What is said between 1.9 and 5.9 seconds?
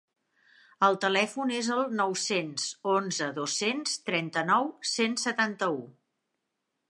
nou-cents onze dos-cents trenta-nou cent setanta-u.